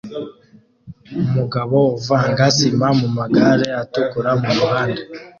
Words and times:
Umugabo 1.21 1.77
uvanga 1.97 2.43
sima 2.57 2.87
mumagare 2.99 3.67
atukura 3.81 4.31
mumuhanda 4.41 5.01